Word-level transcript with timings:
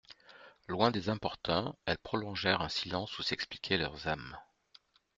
Loin 0.67 0.89
des 0.89 1.09
importuns, 1.09 1.75
elles 1.85 1.99
prolongèrent 1.99 2.61
un 2.63 2.69
silence 2.69 3.19
où 3.19 3.21
s'expliquaient 3.21 3.77
leurs 3.77 4.07
âmes. 4.07 4.35